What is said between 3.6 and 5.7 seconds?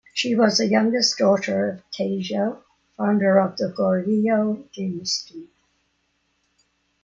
Goryeo dynasty.